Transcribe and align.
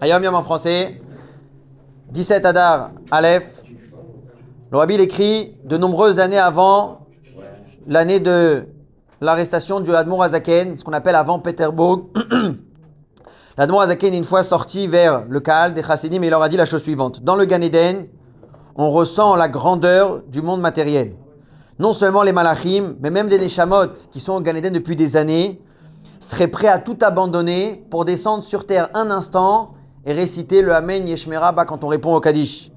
Ayom 0.00 0.22
Yom 0.22 0.34
en 0.34 0.42
français. 0.42 1.00
17 2.10 2.44
Adar 2.46 2.90
Aleph. 3.10 3.62
Le 4.70 4.78
Rabbi 4.78 4.94
il 4.94 5.00
écrit 5.00 5.56
de 5.64 5.76
nombreuses 5.76 6.18
années 6.18 6.38
avant 6.38 7.06
l'année 7.86 8.20
de 8.20 8.66
l'arrestation 9.20 9.80
du 9.80 9.94
Admor 9.94 10.22
Azaken, 10.22 10.76
ce 10.76 10.84
qu'on 10.84 10.92
appelle 10.92 11.14
avant 11.14 11.38
Peterburg. 11.38 12.04
L'Admor 13.56 13.80
Azaken 13.82 14.14
une 14.14 14.24
fois 14.24 14.42
sorti 14.42 14.86
vers 14.86 15.24
le 15.28 15.40
Kaal 15.40 15.74
des 15.74 15.82
Chassidim 15.82 16.22
il 16.22 16.30
leur 16.30 16.42
a 16.42 16.48
dit 16.48 16.56
la 16.56 16.66
chose 16.66 16.82
suivante. 16.82 17.22
Dans 17.22 17.36
le 17.36 17.44
Gan 17.44 17.60
Eden, 17.60 18.06
on 18.76 18.90
ressent 18.90 19.36
la 19.36 19.48
grandeur 19.48 20.22
du 20.28 20.42
monde 20.42 20.60
matériel. 20.60 21.14
Non 21.78 21.92
seulement 21.92 22.22
les 22.22 22.32
Malachim, 22.32 22.96
mais 23.00 23.10
même 23.10 23.28
des 23.28 23.38
Neshamot 23.38 23.88
qui 24.10 24.20
sont 24.20 24.34
au 24.34 24.40
Gan 24.40 24.54
Eden 24.54 24.72
depuis 24.72 24.96
des 24.96 25.16
années, 25.16 25.60
seraient 26.20 26.48
prêts 26.48 26.68
à 26.68 26.78
tout 26.78 26.98
abandonner 27.00 27.84
pour 27.90 28.04
descendre 28.04 28.44
sur 28.44 28.66
terre 28.66 28.90
un 28.94 29.10
instant 29.10 29.74
et 30.04 30.12
réciter 30.12 30.62
le 30.62 30.74
Amen 30.74 31.08
Yeshmeraba 31.08 31.64
quand 31.64 31.82
on 31.82 31.88
répond 31.88 32.14
au 32.14 32.20
Kaddish. 32.20 32.70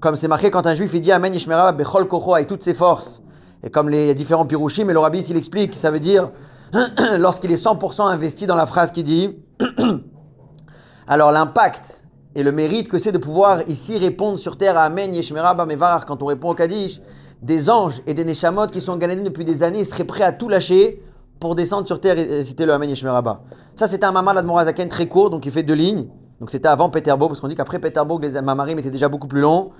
Comme 0.00 0.16
c'est 0.16 0.28
marqué 0.28 0.50
quand 0.50 0.66
un 0.66 0.74
juif 0.74 0.92
il 0.94 1.02
dit 1.02 1.12
Amen 1.12 1.32
Yeshmeraba 1.32 1.72
Bechol 1.72 2.08
Kocho 2.08 2.34
avec 2.34 2.48
toutes 2.48 2.62
ses 2.62 2.74
forces. 2.74 3.22
Et 3.62 3.70
comme 3.70 3.88
les 3.88 4.14
différents 4.14 4.46
pirouchim, 4.46 4.84
mais 4.84 4.92
le 4.92 4.98
rabbi 4.98 5.22
s'il 5.22 5.36
explique, 5.36 5.74
ça 5.74 5.90
veut 5.90 6.00
dire 6.00 6.30
lorsqu'il 7.18 7.52
est 7.52 7.62
100% 7.62 8.02
investi 8.02 8.46
dans 8.46 8.56
la 8.56 8.66
phrase 8.66 8.92
qui 8.92 9.02
dit 9.02 9.36
alors 11.06 11.32
l'impact 11.32 12.04
et 12.34 12.42
le 12.42 12.52
mérite 12.52 12.88
que 12.88 12.98
c'est 12.98 13.12
de 13.12 13.18
pouvoir 13.18 13.66
ici 13.68 13.96
répondre 13.98 14.38
sur 14.38 14.56
terre 14.56 14.76
à 14.76 14.82
Amen 14.82 15.14
Yeshmeraba 15.14 15.66
Mevar 15.66 16.06
quand 16.06 16.22
on 16.22 16.26
répond 16.26 16.50
au 16.50 16.54
Kaddish, 16.54 17.00
des 17.42 17.68
anges 17.68 18.00
et 18.06 18.14
des 18.14 18.24
Neshamot 18.24 18.66
qui 18.66 18.80
sont 18.80 18.96
gagnés 18.96 19.16
depuis 19.16 19.44
des 19.44 19.62
années 19.62 19.84
seraient 19.84 20.04
prêts 20.04 20.24
à 20.24 20.32
tout 20.32 20.48
lâcher 20.48 21.02
pour 21.40 21.54
descendre 21.54 21.86
sur 21.86 22.00
terre 22.00 22.18
et 22.18 22.42
citer 22.42 22.66
le 22.66 22.72
Amen 22.72 22.88
Yeshmeraba. 22.88 23.42
Ça 23.74 23.86
c'était 23.86 24.06
un 24.06 24.12
mamar 24.12 24.34
d'Admorazaken 24.34 24.88
très 24.88 25.06
court, 25.06 25.30
donc 25.30 25.44
il 25.46 25.52
fait 25.52 25.62
deux 25.62 25.74
lignes. 25.74 26.06
Donc 26.40 26.50
c'était 26.50 26.68
avant 26.68 26.90
Peterbourg, 26.90 27.28
parce 27.28 27.40
qu'on 27.40 27.48
dit 27.48 27.54
qu'après 27.54 27.78
Peterbourg, 27.78 28.20
les 28.20 28.40
mamarim 28.42 28.78
étaient 28.78 28.90
déjà 28.90 29.08
beaucoup 29.08 29.28
plus 29.28 29.40
longs. 29.40 29.70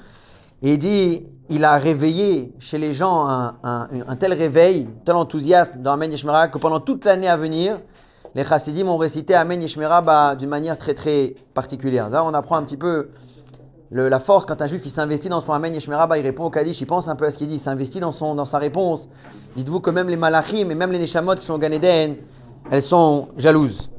Et 0.62 0.72
il 0.72 0.78
dit, 0.78 1.26
il 1.50 1.64
a 1.64 1.76
réveillé 1.76 2.54
chez 2.58 2.78
les 2.78 2.94
gens 2.94 3.28
un, 3.28 3.56
un, 3.62 4.16
tel 4.16 4.32
réveil, 4.32 4.88
tel 5.04 5.16
enthousiasme 5.16 5.82
dans 5.82 5.92
Amen 5.92 6.10
Yeshmera 6.10 6.48
que 6.48 6.56
pendant 6.56 6.80
toute 6.80 7.04
l'année 7.04 7.28
à 7.28 7.36
venir, 7.36 7.78
les 8.34 8.44
chassidim 8.44 8.88
ont 8.88 8.96
récité 8.96 9.34
Amen 9.34 9.60
Yeshmera 9.60 10.00
bah, 10.00 10.34
d'une 10.34 10.48
manière 10.48 10.78
très 10.78 10.94
très 10.94 11.34
particulière. 11.52 12.08
Là, 12.08 12.24
on 12.24 12.32
apprend 12.32 12.56
un 12.56 12.62
petit 12.62 12.78
peu 12.78 13.10
la 13.90 14.18
force 14.18 14.46
quand 14.46 14.60
un 14.60 14.66
juif 14.66 14.82
il 14.84 14.90
s'investit 14.90 15.28
dans 15.28 15.40
son 15.40 15.52
Amen 15.52 15.72
Yeshmera, 15.72 16.06
bah, 16.06 16.18
il 16.18 16.22
répond 16.22 16.44
au 16.44 16.50
Kaddish, 16.50 16.80
il 16.80 16.86
pense 16.86 17.08
un 17.08 17.16
peu 17.16 17.26
à 17.26 17.30
ce 17.30 17.38
qu'il 17.38 17.46
dit, 17.46 17.54
il 17.54 17.60
s'investit 17.60 18.00
dans, 18.00 18.12
son, 18.12 18.34
dans 18.34 18.44
sa 18.44 18.58
réponse. 18.58 19.08
Dites-vous 19.54 19.80
que 19.80 19.90
même 19.90 20.08
les 20.08 20.16
malachim 20.16 20.70
et 20.70 20.74
même 20.74 20.90
les 20.90 20.98
neshamot 20.98 21.34
qui 21.34 21.46
sont 21.46 21.54
au 21.54 21.60
elles 22.70 22.82
sont 22.82 23.28
jalouses. 23.36 23.90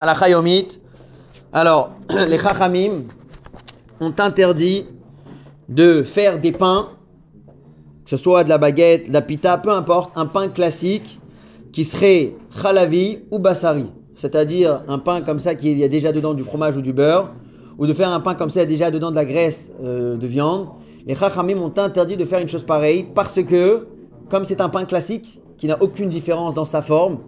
À 0.00 0.06
la 0.06 0.14
Chayomit, 0.14 0.80
alors, 1.52 1.92
les 2.28 2.38
Chachamim 2.38 3.04
ont 4.00 4.14
interdit 4.18 4.86
de 5.68 6.02
faire 6.02 6.38
des 6.38 6.52
pains, 6.52 6.88
que 8.04 8.10
ce 8.10 8.16
soit 8.16 8.44
de 8.44 8.48
la 8.48 8.58
baguette, 8.58 9.08
de 9.08 9.12
la 9.12 9.22
pita, 9.22 9.58
peu 9.58 9.70
importe, 9.70 10.12
un 10.16 10.26
pain 10.26 10.48
classique 10.48 11.20
qui 11.72 11.84
serait 11.84 12.34
chalavi 12.50 13.20
ou 13.30 13.38
basari, 13.38 13.86
c'est-à-dire 14.14 14.82
un 14.88 14.98
pain 14.98 15.20
comme 15.20 15.38
ça 15.38 15.54
qui 15.54 15.72
y 15.72 15.84
a 15.84 15.88
déjà 15.88 16.12
dedans 16.12 16.34
du 16.34 16.42
fromage 16.42 16.76
ou 16.76 16.82
du 16.82 16.92
beurre, 16.92 17.32
ou 17.78 17.86
de 17.86 17.94
faire 17.94 18.10
un 18.10 18.20
pain 18.20 18.34
comme 18.34 18.50
ça, 18.50 18.64
déjà 18.66 18.90
dedans 18.90 19.10
de 19.10 19.16
la 19.16 19.24
graisse 19.24 19.72
euh, 19.82 20.16
de 20.16 20.26
viande. 20.26 20.68
Les 21.06 21.14
Chachamim 21.14 21.58
ont 21.58 21.72
interdit 21.76 22.16
de 22.16 22.24
faire 22.24 22.40
une 22.40 22.48
chose 22.48 22.64
pareille 22.64 23.06
parce 23.14 23.42
que, 23.42 23.86
comme 24.28 24.44
c'est 24.44 24.60
un 24.60 24.68
pain 24.68 24.84
classique 24.84 25.40
qui 25.56 25.66
n'a 25.66 25.80
aucune 25.80 26.08
différence 26.08 26.54
dans 26.54 26.64
sa 26.64 26.82
forme, 26.82 27.18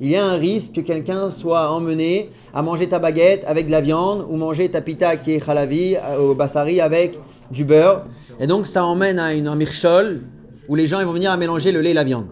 il 0.00 0.10
y 0.10 0.16
a 0.16 0.24
un 0.24 0.36
risque 0.36 0.72
que 0.72 0.80
quelqu'un 0.80 1.28
soit 1.28 1.70
emmené 1.70 2.30
à 2.54 2.62
manger 2.62 2.88
ta 2.88 2.98
baguette 2.98 3.44
avec 3.46 3.66
de 3.66 3.70
la 3.70 3.82
viande 3.82 4.26
ou 4.28 4.36
manger 4.36 4.70
ta 4.70 4.80
pita 4.80 5.16
qui 5.16 5.32
est 5.32 5.44
khalavi 5.44 5.96
au 6.18 6.34
basari 6.34 6.80
avec 6.80 7.18
du 7.50 7.64
beurre. 7.64 8.04
Et 8.38 8.46
donc 8.46 8.66
ça 8.66 8.84
emmène 8.84 9.18
à 9.18 9.34
une 9.34 9.54
mirchol 9.54 10.22
où 10.68 10.74
les 10.74 10.86
gens 10.86 11.04
vont 11.04 11.12
venir 11.12 11.30
à 11.30 11.36
mélanger 11.36 11.70
le 11.70 11.82
lait 11.82 11.90
et 11.90 11.94
la 11.94 12.04
viande. 12.04 12.26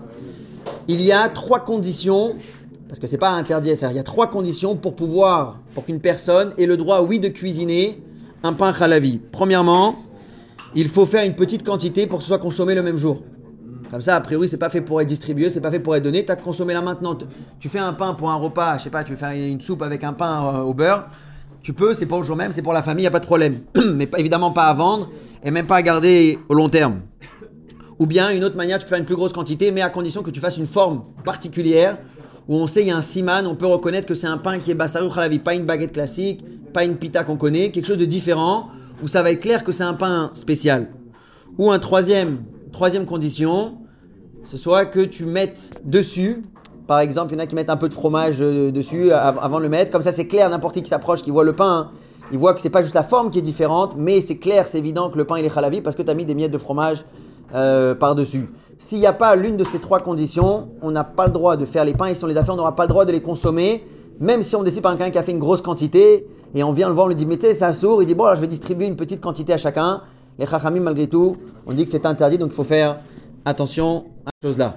Il 0.87 1.03
y 1.03 1.13
a 1.13 1.29
trois 1.29 1.61
conditions, 1.61 2.37
parce 2.89 2.99
que 2.99 3.07
c'est 3.07 3.19
pas 3.19 3.31
interdit, 3.31 3.71
il 3.71 3.97
y 3.97 3.99
a 3.99 4.03
trois 4.03 4.29
conditions 4.29 4.75
pour 4.75 4.97
pouvoir, 4.97 5.61
pour 5.75 5.85
qu'une 5.85 6.01
personne 6.01 6.55
ait 6.57 6.67
le 6.67 6.79
droit, 6.79 7.03
oui, 7.03 7.21
de 7.21 7.29
cuisiner 7.29 8.03
un 8.43 8.55
pain 8.55 8.73
khalavi. 8.73 9.21
Premièrement, 9.31 9.97
il 10.75 10.89
faut 10.89 11.05
faire 11.05 11.25
une 11.25 11.35
petite 11.35 11.65
quantité 11.65 12.07
pour 12.07 12.19
que 12.19 12.23
ce 12.25 12.29
soit 12.29 12.39
consommé 12.39 12.75
le 12.75 12.83
même 12.83 12.97
jour. 12.97 13.23
Comme 13.91 14.01
ça, 14.01 14.17
a 14.17 14.21
priori, 14.21 14.49
c'est 14.49 14.59
pas 14.59 14.71
fait 14.71 14.81
pour 14.81 15.01
être 15.01 15.09
distribué, 15.09 15.51
c'est 15.51 15.61
pas 15.61 15.71
fait 15.71 15.81
pour 15.81 15.97
être 15.97 16.03
donné. 16.03 16.25
Tu 16.25 16.33
as 16.33 16.37
consommé 16.37 16.73
là 16.75 16.83
maintenant. 16.83 17.17
Tu 17.59 17.69
fais 17.69 17.79
un 17.79 17.93
pain 17.93 18.15
pour 18.15 18.31
un 18.31 18.37
repas, 18.37 18.79
je 18.79 18.85
sais 18.85 18.91
pas, 18.91 19.05
tu 19.05 19.17
faire 19.17 19.33
une 19.33 19.61
soupe 19.61 19.83
avec 19.83 20.05
un 20.05 20.13
pain 20.13 20.55
euh, 20.55 20.61
au 20.61 20.75
beurre. 20.75 21.09
Tu 21.63 21.73
peux, 21.75 21.93
c'est 21.93 22.07
pour 22.07 22.19
le 22.19 22.25
jour 22.25 22.37
même, 22.37 22.53
c'est 22.53 22.63
pour 22.63 22.73
la 22.73 22.83
famille, 22.83 23.05
il 23.05 23.09
a 23.09 23.11
pas 23.11 23.21
de 23.21 23.27
problème. 23.27 23.61
Mais 23.95 24.09
évidemment 24.17 24.51
pas 24.51 24.67
à 24.67 24.75
vendre 24.75 25.11
et 25.43 25.51
même 25.51 25.67
pas 25.67 25.77
à 25.77 25.83
garder 25.83 26.39
au 26.49 26.55
long 26.55 26.69
terme. 26.69 27.01
Ou 27.99 28.07
bien, 28.07 28.31
une 28.31 28.45
autre 28.45 28.57
manière, 28.57 28.79
tu 28.79 28.85
peux 28.85 28.91
faire 28.91 28.99
une 28.99 29.05
plus 29.05 29.17
grosse 29.17 29.33
quantité, 29.33 29.73
mais 29.73 29.81
à 29.81 29.91
condition 29.91 30.23
que 30.23 30.31
tu 30.31 30.39
fasses 30.39 30.57
une 30.57 30.67
forme 30.67 31.03
particulière 31.25 31.99
où 32.49 32.57
on 32.57 32.67
sait 32.67 32.81
il 32.81 32.89
y 32.89 32.91
a 32.91 32.97
un 32.97 33.03
siman, 33.03 33.47
on 33.47 33.55
peut 33.55 33.67
reconnaître 33.67 34.07
que 34.07 34.15
c'est 34.15 34.27
un 34.27 34.39
pain 34.39 34.59
qui 34.59 34.71
est 34.71 34.75
bassarou 34.75 35.11
khalavi, 35.11 35.39
pas 35.39 35.55
une 35.55 35.67
baguette 35.67 35.93
classique, 35.93 36.45
pas 36.73 36.85
une 36.85 36.97
pita 36.97 37.25
qu'on 37.25 37.37
connaît, 37.37 37.71
quelque 37.71 37.87
chose 37.87 37.99
de 37.99 38.05
différent 38.05 38.69
où 39.03 39.07
ça 39.07 39.23
va 39.23 39.31
être 39.31 39.41
clair 39.41 39.63
que 39.63 39.71
c'est 39.71 39.85
un 39.85 39.95
pain 39.95 40.31
spécial. 40.35 40.89
Ou 41.59 41.71
un 41.71 41.79
troisième 41.79 42.39
Troisième 42.73 43.07
condition, 43.07 43.79
ce 44.45 44.57
soit 44.57 44.85
que 44.85 45.01
tu 45.01 45.25
mettes 45.25 45.71
dessus, 45.85 46.43
par 46.87 47.01
exemple, 47.01 47.33
il 47.33 47.37
y 47.37 47.41
en 47.41 47.43
a 47.43 47.47
qui 47.47 47.55
mettent 47.55 47.71
un 47.71 47.77
peu 47.77 47.89
de 47.89 47.95
fromage 47.95 48.37
euh, 48.41 48.71
dessus 48.71 49.11
avant 49.11 49.59
de 49.59 49.63
le 49.63 49.69
mettre, 49.69 49.91
comme 49.91 50.03
ça 50.03 50.13
c'est 50.13 50.27
clair, 50.27 50.49
n'importe 50.51 50.75
qui 50.75 50.83
qui 50.83 50.91
s'approche, 50.91 51.23
qui 51.23 51.31
voit 51.31 51.45
le 51.45 51.55
pain, 51.55 51.91
il 52.31 52.39
voit 52.39 52.53
que 52.53 52.61
c'est 52.61 52.71
pas 52.71 52.83
juste 52.83 52.95
la 52.95 53.03
forme 53.03 53.31
qui 53.31 53.39
est 53.39 53.43
différente, 53.43 53.95
mais 53.97 54.21
c'est 54.21 54.37
clair, 54.37 54.69
c'est 54.69 54.79
évident 54.79 55.09
que 55.09 55.17
le 55.17 55.25
pain 55.25 55.39
il 55.39 55.45
est 55.47 55.57
halavi 55.57 55.81
parce 55.81 55.97
que 55.97 56.03
tu 56.03 56.11
as 56.11 56.15
mis 56.15 56.27
des 56.27 56.35
miettes 56.35 56.53
de 56.53 56.59
fromage 56.59 57.05
euh, 57.55 57.95
par-dessus. 57.95 58.49
S'il 58.79 58.99
n'y 59.01 59.07
a 59.07 59.13
pas 59.13 59.35
l'une 59.35 59.57
de 59.57 59.65
ces 59.65 59.79
trois 59.81 60.01
conditions, 60.01 60.69
on 60.83 60.91
n'a 60.91 61.05
pas 61.05 61.27
le 61.27 61.33
droit 61.33 61.57
de 61.57 61.65
faire 61.65 61.85
les 61.85 61.95
pains 61.95 62.07
et 62.07 62.15
si 62.15 62.23
on 62.25 62.27
les 62.27 62.37
a 62.37 62.45
fait, 62.45 62.51
on 62.51 62.57
n'aura 62.57 62.75
pas 62.75 62.85
le 62.85 62.89
droit 62.89 63.05
de 63.05 63.13
les 63.13 63.21
consommer, 63.21 63.85
même 64.21 64.43
si 64.43 64.55
on 64.57 64.63
décide 64.63 64.83
par 64.83 64.97
quelqu'un 64.97 65.11
qui 65.11 65.19
a 65.19 65.23
fait 65.23 65.33
une 65.33 65.39
grosse 65.39 65.63
quantité 65.63 66.27
et 66.55 66.63
on 66.63 66.73
vient 66.73 66.89
le 66.89 66.95
voir, 66.95 67.07
on 67.07 67.09
lui 67.09 67.17
dit, 67.17 67.27
mais 67.27 67.37
tu 67.37 67.47
sais, 67.47 67.55
ça 67.55 67.73
sourd, 67.73 68.03
il 68.03 68.07
dit, 68.07 68.15
bon, 68.15 68.25
alors 68.25 68.37
je 68.37 68.41
vais 68.41 68.47
distribuer 68.47 68.87
une 68.87 68.97
petite 68.97 69.21
quantité 69.21 69.53
à 69.53 69.57
chacun. 69.57 70.03
Les 70.39 70.47
chachamim, 70.47 70.81
malgré 70.81 71.09
tout, 71.09 71.37
on 71.67 71.73
dit 71.73 71.85
que 71.85 71.91
c'est 71.91 72.07
interdit, 72.07 72.39
donc 72.39 72.51
il 72.53 72.55
faut 72.55 72.65
faire 72.65 73.01
attention 73.45 74.05
à 74.25 74.31
ces 74.41 74.49
choses-là. 74.49 74.77